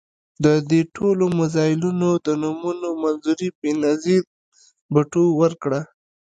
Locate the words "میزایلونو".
1.37-2.09